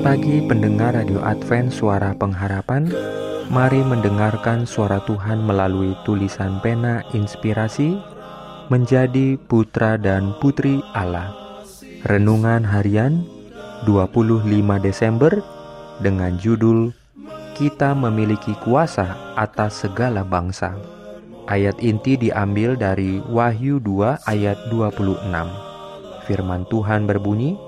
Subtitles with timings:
[0.00, 2.88] Selamat pagi pendengar Radio Advent Suara Pengharapan
[3.52, 8.00] Mari mendengarkan suara Tuhan melalui tulisan pena inspirasi
[8.72, 11.36] menjadi putra dan putri Allah.
[12.08, 13.28] Renungan harian
[13.84, 14.48] 25
[14.80, 15.44] Desember
[16.00, 16.96] dengan judul
[17.52, 20.80] Kita memiliki kuasa atas segala bangsa.
[21.44, 25.28] Ayat inti diambil dari Wahyu 2 ayat 26.
[26.24, 27.60] Firman Tuhan berbunyi,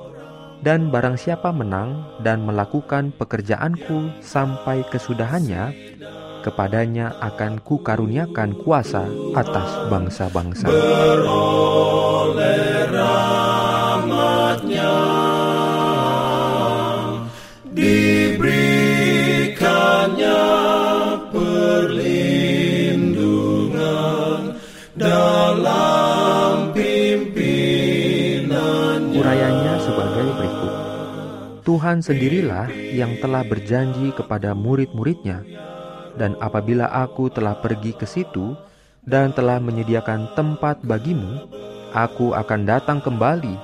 [0.63, 5.75] dan barang siapa menang dan melakukan pekerjaanku sampai kesudahannya,
[6.47, 10.71] kepadanya akan kukaruniakan kuasa atas bangsa-bangsa.
[31.63, 35.47] Tuhan sendirilah yang telah berjanji kepada murid-muridnya,
[36.19, 38.59] dan apabila aku telah pergi ke situ
[39.07, 41.47] dan telah menyediakan tempat bagimu,
[41.95, 43.55] aku akan datang kembali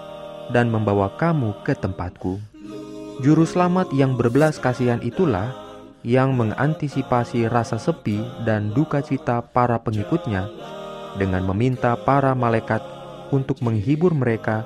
[0.55, 2.39] dan membawa kamu ke tempatku.
[3.19, 5.51] Juru selamat yang berbelas kasihan itulah
[6.07, 10.47] yang mengantisipasi rasa sepi dan duka cita para pengikutnya
[11.19, 12.79] dengan meminta para malaikat
[13.35, 14.63] untuk menghibur mereka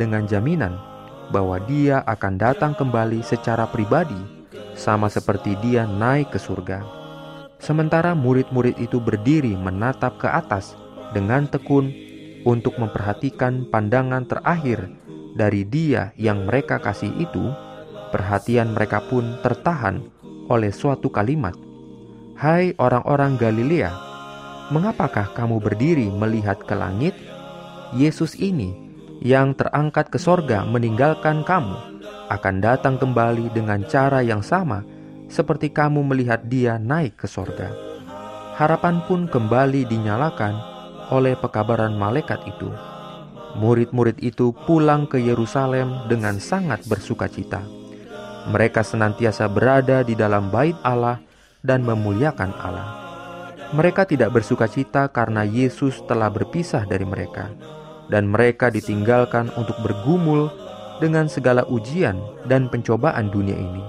[0.00, 0.89] dengan jaminan
[1.30, 4.18] bahwa dia akan datang kembali secara pribadi,
[4.74, 6.82] sama seperti dia naik ke surga.
[7.62, 10.74] Sementara murid-murid itu berdiri menatap ke atas
[11.14, 11.92] dengan tekun
[12.42, 14.88] untuk memperhatikan pandangan terakhir
[15.36, 17.52] dari dia yang mereka kasih itu,
[18.10, 20.02] perhatian mereka pun tertahan
[20.50, 21.54] oleh suatu kalimat.
[22.34, 23.92] Hai orang-orang Galilea,
[24.72, 27.12] mengapakah kamu berdiri melihat ke langit?
[27.92, 28.89] Yesus ini
[29.20, 31.76] yang terangkat ke sorga meninggalkan kamu
[32.32, 34.80] akan datang kembali dengan cara yang sama
[35.28, 37.68] seperti kamu melihat dia naik ke sorga.
[38.56, 40.56] Harapan pun kembali dinyalakan
[41.12, 42.72] oleh pekabaran malaikat itu.
[43.60, 47.60] Murid-murid itu pulang ke Yerusalem dengan sangat bersuka cita.
[48.48, 51.20] Mereka senantiasa berada di dalam bait Allah
[51.60, 52.88] dan memuliakan Allah.
[53.76, 57.52] Mereka tidak bersuka cita karena Yesus telah berpisah dari mereka
[58.10, 60.50] dan mereka ditinggalkan untuk bergumul
[60.98, 63.80] dengan segala ujian dan pencobaan dunia ini,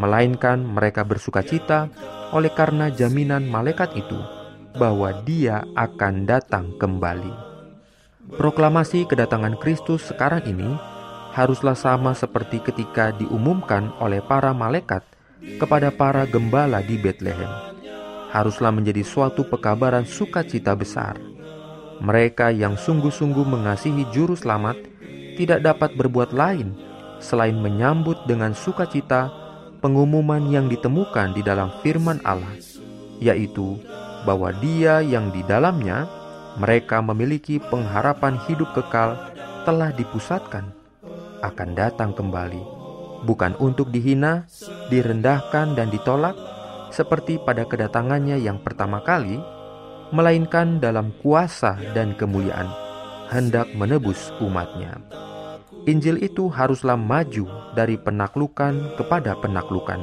[0.00, 1.86] melainkan mereka bersuka cita
[2.32, 4.18] oleh karena jaminan malaikat itu
[4.74, 7.52] bahwa Dia akan datang kembali.
[8.40, 10.72] Proklamasi kedatangan Kristus sekarang ini
[11.36, 15.04] haruslah sama seperti ketika diumumkan oleh para malaikat
[15.60, 17.50] kepada para gembala di Bethlehem.
[18.32, 21.31] Haruslah menjadi suatu pekabaran sukacita besar
[22.02, 24.74] mereka yang sungguh-sungguh mengasihi Juru Selamat
[25.38, 26.74] tidak dapat berbuat lain
[27.22, 29.30] selain menyambut dengan sukacita
[29.78, 32.58] pengumuman yang ditemukan di dalam firman Allah,
[33.22, 33.78] yaitu
[34.26, 36.10] bahwa Dia yang di dalamnya
[36.58, 39.14] mereka memiliki pengharapan hidup kekal
[39.62, 40.74] telah dipusatkan,
[41.38, 42.60] akan datang kembali,
[43.22, 44.50] bukan untuk dihina,
[44.90, 46.34] direndahkan, dan ditolak,
[46.90, 49.38] seperti pada kedatangannya yang pertama kali
[50.12, 52.68] melainkan dalam kuasa dan kemuliaan,
[53.32, 55.00] hendak menebus umatnya.
[55.88, 59.98] Injil itu haruslah maju dari penaklukan kepada penaklukan,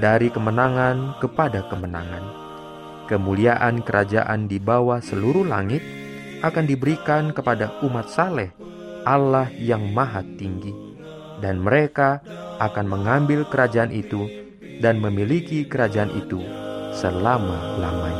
[0.00, 2.24] dari kemenangan kepada kemenangan.
[3.06, 5.84] Kemuliaan kerajaan di bawah seluruh langit
[6.42, 8.50] akan diberikan kepada umat saleh
[9.06, 10.74] Allah yang maha tinggi,
[11.38, 12.18] dan mereka
[12.58, 14.26] akan mengambil kerajaan itu
[14.82, 16.42] dan memiliki kerajaan itu
[16.96, 18.15] selama-lamanya.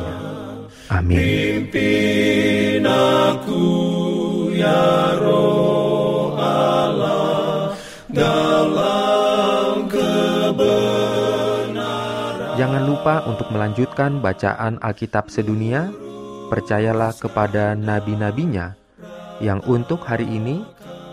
[0.87, 1.19] Amin.
[1.67, 3.63] Pimpin aku
[4.55, 7.75] ya roh Allah
[8.07, 11.75] dalam kebenaran.
[12.55, 15.91] Jangan lupa untuk melanjutkan bacaan Alkitab sedunia.
[16.47, 18.71] Percayalah kepada nabi-nabinya
[19.43, 20.63] yang untuk hari ini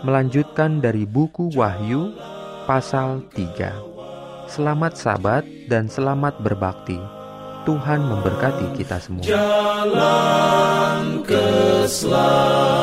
[0.07, 2.15] melanjutkan dari buku Wahyu
[2.63, 4.47] pasal 3.
[4.47, 7.14] Selamat sabat dan selamat berbakti.
[7.65, 9.25] Tuhan memberkati kita semua.
[9.25, 12.74] Jalan keselamatan